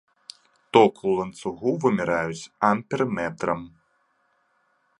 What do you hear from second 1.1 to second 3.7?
у ланцугу вымяраюць амперметрам.